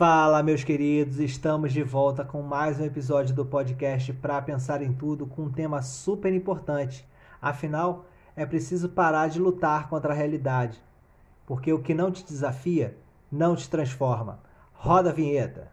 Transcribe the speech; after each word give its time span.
Fala, 0.00 0.42
meus 0.42 0.64
queridos, 0.64 1.20
estamos 1.20 1.74
de 1.74 1.82
volta 1.82 2.24
com 2.24 2.40
mais 2.40 2.80
um 2.80 2.84
episódio 2.86 3.34
do 3.34 3.44
podcast 3.44 4.10
Pra 4.14 4.40
Pensar 4.40 4.80
em 4.80 4.94
Tudo 4.94 5.26
com 5.26 5.42
um 5.42 5.52
tema 5.52 5.82
super 5.82 6.32
importante. 6.32 7.06
Afinal, 7.38 8.06
é 8.34 8.46
preciso 8.46 8.88
parar 8.88 9.28
de 9.28 9.38
lutar 9.38 9.90
contra 9.90 10.14
a 10.14 10.16
realidade, 10.16 10.82
porque 11.44 11.70
o 11.70 11.82
que 11.82 11.92
não 11.92 12.10
te 12.10 12.24
desafia 12.24 12.96
não 13.30 13.54
te 13.54 13.68
transforma. 13.68 14.40
Roda 14.72 15.10
a 15.10 15.12
vinheta. 15.12 15.70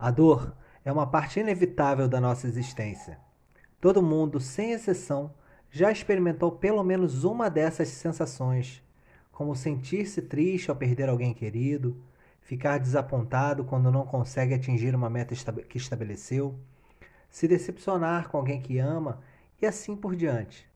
A 0.00 0.10
dor 0.10 0.56
é 0.82 0.90
uma 0.90 1.06
parte 1.06 1.40
inevitável 1.40 2.08
da 2.08 2.18
nossa 2.18 2.46
existência. 2.46 3.18
Todo 3.78 4.02
mundo, 4.02 4.40
sem 4.40 4.72
exceção, 4.72 5.34
já 5.70 5.92
experimentou 5.92 6.52
pelo 6.52 6.82
menos 6.82 7.22
uma 7.22 7.50
dessas 7.50 7.88
sensações, 7.88 8.82
como 9.30 9.54
sentir-se 9.54 10.22
triste 10.22 10.70
ao 10.70 10.76
perder 10.76 11.10
alguém 11.10 11.34
querido, 11.34 12.02
ficar 12.40 12.78
desapontado 12.78 13.62
quando 13.62 13.92
não 13.92 14.06
consegue 14.06 14.54
atingir 14.54 14.94
uma 14.94 15.10
meta 15.10 15.34
que 15.68 15.76
estabeleceu, 15.76 16.58
se 17.28 17.46
decepcionar 17.46 18.30
com 18.30 18.38
alguém 18.38 18.62
que 18.62 18.78
ama 18.78 19.20
e 19.60 19.66
assim 19.66 19.94
por 19.94 20.16
diante. 20.16 20.66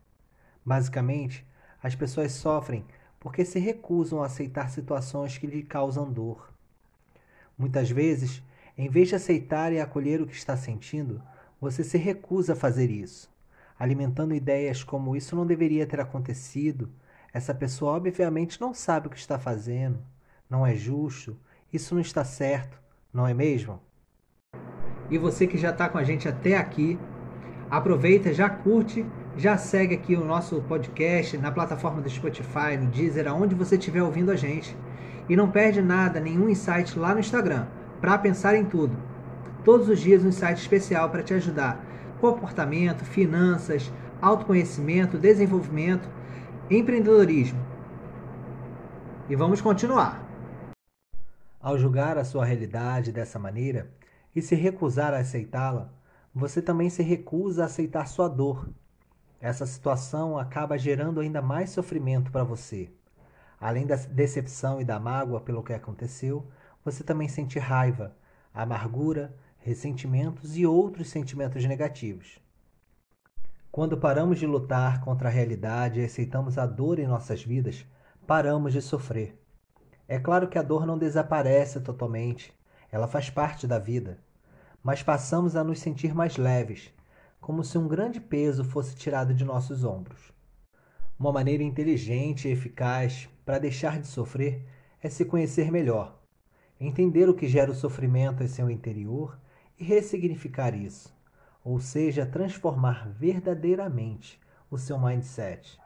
Basicamente, 0.62 1.46
as 1.82 1.94
pessoas 1.94 2.32
sofrem 2.32 2.84
porque 3.18 3.42
se 3.42 3.58
recusam 3.58 4.22
a 4.22 4.26
aceitar 4.26 4.68
situações 4.68 5.38
que 5.38 5.46
lhe 5.46 5.62
causam 5.62 6.12
dor. 6.12 6.52
Muitas 7.56 7.90
vezes, 7.90 8.42
em 8.76 8.88
vez 8.88 9.08
de 9.08 9.14
aceitar 9.14 9.72
e 9.72 9.80
acolher 9.80 10.20
o 10.20 10.26
que 10.26 10.34
está 10.34 10.56
sentindo, 10.56 11.22
você 11.60 11.84
se 11.84 11.96
recusa 11.96 12.54
a 12.54 12.56
fazer 12.56 12.90
isso, 12.90 13.32
alimentando 13.78 14.34
ideias 14.34 14.82
como 14.82 15.14
isso 15.14 15.36
não 15.36 15.46
deveria 15.46 15.86
ter 15.86 16.00
acontecido, 16.00 16.90
essa 17.32 17.54
pessoa 17.54 17.92
obviamente 17.92 18.60
não 18.60 18.74
sabe 18.74 19.06
o 19.06 19.10
que 19.10 19.16
está 19.16 19.38
fazendo, 19.38 19.98
não 20.50 20.66
é 20.66 20.74
justo, 20.74 21.36
isso 21.72 21.94
não 21.94 22.00
está 22.00 22.24
certo, 22.24 22.80
não 23.12 23.26
é 23.26 23.32
mesmo? 23.32 23.80
E 25.08 25.18
você 25.18 25.46
que 25.46 25.58
já 25.58 25.70
está 25.70 25.88
com 25.88 25.98
a 25.98 26.04
gente 26.04 26.28
até 26.28 26.56
aqui, 26.56 26.98
aproveita, 27.70 28.32
já 28.32 28.48
curte, 28.50 29.06
já 29.36 29.56
segue 29.56 29.94
aqui 29.94 30.16
o 30.16 30.24
nosso 30.24 30.60
podcast 30.62 31.38
na 31.38 31.52
plataforma 31.52 32.00
do 32.00 32.10
Spotify, 32.10 32.76
no 32.78 32.86
Deezer, 32.86 33.28
aonde 33.28 33.54
você 33.54 33.76
estiver 33.76 34.02
ouvindo 34.02 34.30
a 34.30 34.36
gente. 34.36 34.76
E 35.28 35.36
não 35.36 35.50
perde 35.50 35.80
nada, 35.80 36.20
nenhum 36.20 36.48
insight 36.48 36.98
lá 36.98 37.14
no 37.14 37.20
Instagram 37.20 37.66
para 38.00 38.18
pensar 38.18 38.54
em 38.56 38.64
tudo. 38.64 38.96
Todos 39.64 39.88
os 39.88 39.98
dias 39.98 40.24
um 40.24 40.32
site 40.32 40.58
especial 40.58 41.10
para 41.10 41.22
te 41.22 41.34
ajudar. 41.34 41.84
Comportamento, 42.20 43.04
finanças, 43.04 43.92
autoconhecimento, 44.20 45.18
desenvolvimento, 45.18 46.08
empreendedorismo. 46.70 47.60
E 49.28 49.34
vamos 49.34 49.60
continuar. 49.60 50.22
Ao 51.60 51.78
julgar 51.78 52.18
a 52.18 52.24
sua 52.24 52.44
realidade 52.44 53.10
dessa 53.10 53.38
maneira 53.38 53.90
e 54.36 54.42
se 54.42 54.54
recusar 54.54 55.14
a 55.14 55.18
aceitá-la, 55.18 55.90
você 56.34 56.60
também 56.60 56.90
se 56.90 57.02
recusa 57.02 57.62
a 57.62 57.66
aceitar 57.66 58.06
sua 58.06 58.28
dor. 58.28 58.68
Essa 59.40 59.64
situação 59.64 60.38
acaba 60.38 60.76
gerando 60.76 61.20
ainda 61.20 61.40
mais 61.40 61.70
sofrimento 61.70 62.30
para 62.30 62.44
você. 62.44 62.90
Além 63.60 63.86
da 63.86 63.96
decepção 63.96 64.80
e 64.80 64.84
da 64.84 64.98
mágoa 64.98 65.40
pelo 65.40 65.62
que 65.62 65.72
aconteceu, 65.72 66.46
você 66.84 67.02
também 67.02 67.28
sente 67.28 67.58
raiva, 67.58 68.14
amargura, 68.52 69.34
ressentimentos 69.56 70.56
e 70.56 70.66
outros 70.66 71.08
sentimentos 71.08 71.64
negativos. 71.64 72.38
Quando 73.72 73.96
paramos 73.96 74.38
de 74.38 74.46
lutar 74.46 75.00
contra 75.00 75.28
a 75.28 75.32
realidade 75.32 75.98
e 75.98 76.04
aceitamos 76.04 76.58
a 76.58 76.66
dor 76.66 76.98
em 76.98 77.06
nossas 77.06 77.42
vidas, 77.42 77.86
paramos 78.26 78.72
de 78.72 78.82
sofrer. 78.82 79.40
É 80.06 80.18
claro 80.18 80.46
que 80.48 80.58
a 80.58 80.62
dor 80.62 80.86
não 80.86 80.98
desaparece 80.98 81.80
totalmente, 81.80 82.52
ela 82.92 83.08
faz 83.08 83.30
parte 83.30 83.66
da 83.66 83.78
vida, 83.78 84.18
mas 84.82 85.02
passamos 85.02 85.56
a 85.56 85.64
nos 85.64 85.78
sentir 85.80 86.14
mais 86.14 86.36
leves, 86.36 86.92
como 87.40 87.64
se 87.64 87.78
um 87.78 87.88
grande 87.88 88.20
peso 88.20 88.62
fosse 88.62 88.94
tirado 88.94 89.34
de 89.34 89.44
nossos 89.44 89.82
ombros. 89.82 90.32
Uma 91.18 91.32
maneira 91.32 91.62
inteligente 91.62 92.46
e 92.46 92.52
eficaz 92.52 93.28
para 93.44 93.58
deixar 93.58 93.98
de 93.98 94.06
sofrer 94.06 94.66
é 95.02 95.08
se 95.08 95.24
conhecer 95.24 95.72
melhor 95.72 96.23
entender 96.86 97.28
o 97.28 97.34
que 97.34 97.48
gera 97.48 97.70
o 97.70 97.74
sofrimento 97.74 98.42
em 98.42 98.48
seu 98.48 98.70
interior 98.70 99.38
e 99.78 99.84
ressignificar 99.84 100.74
isso, 100.74 101.14
ou 101.64 101.80
seja, 101.80 102.26
transformar 102.26 103.08
verdadeiramente 103.08 104.40
o 104.70 104.76
seu 104.76 104.98
mindset. 104.98 105.78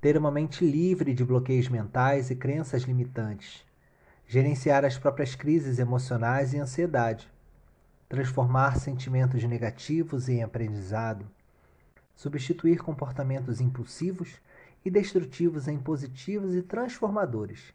Ter 0.00 0.16
uma 0.16 0.30
mente 0.30 0.64
livre 0.64 1.14
de 1.14 1.24
bloqueios 1.24 1.68
mentais 1.68 2.30
e 2.30 2.34
crenças 2.34 2.82
limitantes. 2.82 3.64
Gerenciar 4.26 4.84
as 4.84 4.98
próprias 4.98 5.34
crises 5.34 5.78
emocionais 5.78 6.52
e 6.52 6.58
ansiedade. 6.58 7.30
Transformar 8.08 8.78
sentimentos 8.78 9.44
negativos 9.44 10.28
em 10.28 10.42
aprendizado. 10.42 11.24
Substituir 12.16 12.78
comportamentos 12.78 13.60
impulsivos 13.60 14.40
e 14.84 14.90
destrutivos 14.90 15.68
em 15.68 15.78
positivos 15.78 16.54
e 16.54 16.62
transformadores 16.62 17.72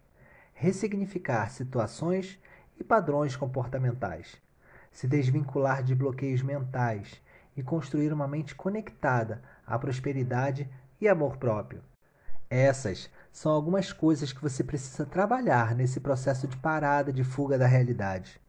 ressignificar 0.60 1.52
situações 1.52 2.40
e 2.80 2.84
padrões 2.84 3.36
comportamentais, 3.36 4.38
se 4.92 5.08
desvincular 5.08 5.84
de 5.84 5.94
bloqueios 5.94 6.42
mentais 6.42 7.22
e 7.56 7.62
construir 7.62 8.12
uma 8.12 8.28
mente 8.28 8.56
conectada 8.56 9.44
à 9.68 9.78
prosperidade 9.78 10.68
e 11.00 11.08
amor 11.08 11.38
próprio. 11.38 11.84
Essas 12.50 13.08
são 13.32 13.52
algumas 13.52 13.94
coisas 13.94 14.34
que 14.34 14.42
você 14.42 14.64
precisa 14.64 15.06
trabalhar 15.06 15.76
nesse 15.76 16.00
processo 16.00 16.48
de 16.48 16.58
parada 16.58 17.14
de 17.14 17.24
fuga 17.24 17.56
da 17.56 17.68
realidade. 17.68 18.42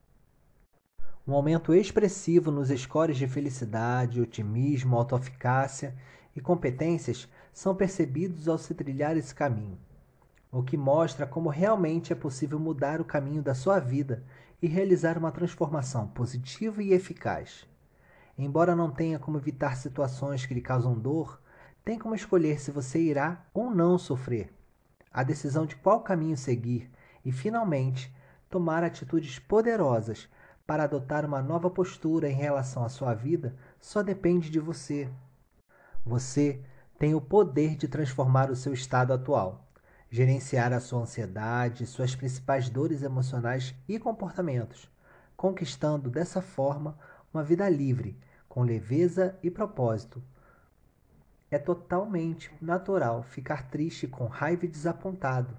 Um 1.27 1.35
aumento 1.35 1.75
expressivo 1.75 2.51
nos 2.51 2.71
scores 2.71 3.19
de 3.19 3.29
felicidade, 3.29 4.19
otimismo, 4.19 4.97
autoeficácia 4.97 5.95
e 6.35 6.41
competências 6.41 7.29
são 7.53 7.75
percebidos 7.75 8.49
ao 8.49 8.57
se 8.57 8.73
trilhar 8.73 9.15
esse 9.15 9.35
caminho 9.35 9.79
o 10.51 10.63
que 10.63 10.77
mostra 10.77 11.27
como 11.27 11.51
realmente 11.51 12.13
é 12.13 12.17
possível 12.17 12.59
mudar 12.59 13.01
o 13.01 13.05
caminho 13.05 13.43
da 13.43 13.55
sua 13.55 13.79
vida 13.79 14.25
e 14.63 14.67
realizar 14.67 15.19
uma 15.19 15.31
transformação 15.31 16.09
positiva 16.09 16.83
e 16.83 16.93
eficaz. 16.93 17.67
Embora 18.37 18.75
não 18.75 18.91
tenha 18.91 19.19
como 19.19 19.37
evitar 19.37 19.77
situações 19.77 20.47
que 20.47 20.55
lhe 20.55 20.61
causam 20.61 20.99
dor, 20.99 21.41
tem 21.85 21.99
como 21.99 22.15
escolher 22.15 22.61
se 22.61 22.71
você 22.71 23.01
irá 23.01 23.45
ou 23.53 23.71
não 23.71 23.99
sofrer, 23.99 24.53
a 25.13 25.23
decisão 25.23 25.67
de 25.67 25.77
qual 25.77 26.01
caminho 26.01 26.37
seguir 26.37 26.91
e, 27.25 27.33
finalmente, 27.33 28.15
tomar 28.49 28.83
atitudes 28.83 29.39
poderosas 29.39 30.29
para 30.67 30.85
adotar 30.85 31.25
uma 31.25 31.43
nova 31.43 31.71
postura 31.71 32.29
em 32.29 32.35
relação 32.35 32.85
à 32.85 32.89
sua 32.89 33.15
vida 33.15 33.57
só 33.81 34.03
depende 34.03 34.51
de 34.51 34.61
você. 34.61 35.11
Você 36.05 36.63
tem 36.99 37.15
o 37.15 37.21
poder 37.21 37.77
de 37.77 37.89
transformar 37.89 38.51
o 38.51 38.57
seu 38.57 38.73
estado 38.73 39.13
atual 39.13 39.68
gerenciar 40.11 40.73
a 40.73 40.81
sua 40.81 41.03
ansiedade, 41.03 41.87
suas 41.87 42.15
principais 42.15 42.69
dores 42.71 43.03
emocionais 43.03 43.75
e 43.87 43.99
comportamentos, 43.99 44.91
conquistando 45.37 46.09
dessa 46.09 46.41
forma 46.41 46.99
uma 47.33 47.45
vida 47.45 47.69
livre, 47.69 48.19
com 48.49 48.63
leveza 48.63 49.39
e 49.43 49.51
propósito. 49.51 50.23
É 51.51 51.59
totalmente 51.59 52.51
natural 52.61 53.23
ficar 53.23 53.71
triste 53.71 54.07
com 54.07 54.27
raiva 54.27 54.65
e 54.65 54.69
desapontado. 54.69 55.57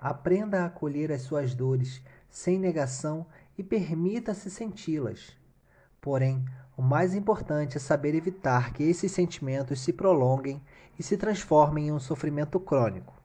Aprenda 0.00 0.62
a 0.62 0.66
acolher 0.66 1.12
as 1.12 1.22
suas 1.22 1.54
dores 1.54 2.02
sem 2.28 2.58
negação 2.58 3.26
e 3.58 3.62
permita-se 3.62 4.50
senti-las. 4.50 5.36
Porém, 6.00 6.44
o 6.76 6.82
mais 6.82 7.14
importante 7.14 7.76
é 7.76 7.80
saber 7.80 8.14
evitar 8.14 8.72
que 8.72 8.82
esses 8.82 9.12
sentimentos 9.12 9.80
se 9.80 9.92
prolonguem 9.92 10.62
e 10.98 11.02
se 11.02 11.16
transformem 11.16 11.88
em 11.88 11.92
um 11.92 12.00
sofrimento 12.00 12.58
crônico. 12.58 13.19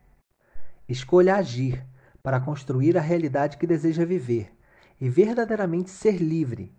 Escolha 0.87 1.37
agir 1.37 1.83
para 2.21 2.39
construir 2.39 2.95
a 2.95 3.01
realidade 3.01 3.57
que 3.57 3.65
deseja 3.65 4.05
viver 4.05 4.55
e 5.01 5.09
verdadeiramente 5.09 5.89
ser 5.89 6.21
livre. 6.21 6.71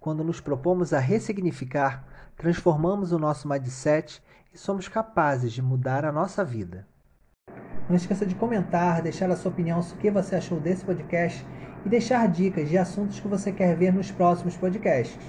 Quando 0.00 0.24
nos 0.24 0.40
propomos 0.40 0.94
a 0.94 0.98
ressignificar, 0.98 2.02
transformamos 2.34 3.12
o 3.12 3.18
nosso 3.18 3.46
mindset 3.46 4.22
e 4.54 4.58
somos 4.58 4.88
capazes 4.88 5.52
de 5.52 5.60
mudar 5.60 6.02
a 6.06 6.10
nossa 6.10 6.42
vida. 6.42 6.88
Não 7.90 7.96
esqueça 7.96 8.24
de 8.24 8.34
comentar, 8.34 9.02
deixar 9.02 9.30
a 9.30 9.36
sua 9.36 9.52
opinião 9.52 9.82
sobre 9.82 9.98
o 9.98 10.00
que 10.00 10.10
você 10.10 10.36
achou 10.36 10.58
desse 10.58 10.82
podcast 10.82 11.46
e 11.84 11.90
deixar 11.90 12.26
dicas 12.28 12.70
de 12.70 12.78
assuntos 12.78 13.20
que 13.20 13.28
você 13.28 13.52
quer 13.52 13.76
ver 13.76 13.92
nos 13.92 14.10
próximos 14.10 14.56
podcasts. 14.56 15.22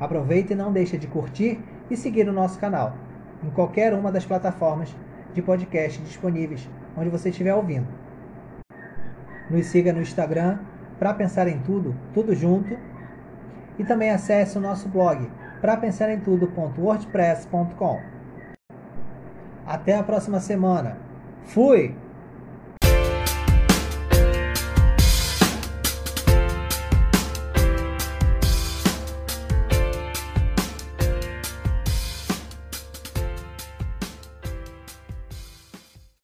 Aproveite 0.00 0.52
e 0.52 0.56
não 0.56 0.72
deixe 0.72 0.98
de 0.98 1.06
curtir 1.06 1.62
e 1.88 1.96
seguir 1.96 2.28
o 2.28 2.32
nosso 2.32 2.58
canal 2.58 2.96
em 3.42 3.50
qualquer 3.50 3.94
uma 3.94 4.10
das 4.10 4.26
plataformas 4.26 4.94
de 5.38 5.42
podcast 5.42 6.02
disponíveis 6.02 6.68
onde 6.96 7.08
você 7.08 7.30
estiver 7.30 7.54
ouvindo. 7.54 7.86
Nos 9.48 9.66
siga 9.66 9.92
no 9.92 10.02
Instagram 10.02 10.58
para 10.98 11.14
pensar 11.14 11.46
em 11.46 11.60
tudo, 11.60 11.94
tudo 12.12 12.34
junto, 12.34 12.76
e 13.78 13.84
também 13.84 14.10
acesse 14.10 14.58
o 14.58 14.60
nosso 14.60 14.88
blog 14.88 15.30
para 15.60 15.76
pensar 15.76 16.10
em 16.10 16.18
tudo.wordpress.com. 16.18 18.00
Até 19.64 19.96
a 19.96 20.02
próxima 20.02 20.40
semana. 20.40 20.98
Fui! 21.44 21.94